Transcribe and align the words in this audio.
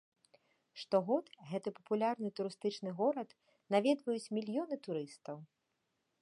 Штогод 0.83 1.25
гэты 1.49 1.73
папулярны 1.77 2.29
турыстычны 2.39 2.95
горад 3.03 3.29
наведваюць 3.77 4.31
мільёны 4.39 4.75
турыстаў. 4.89 5.37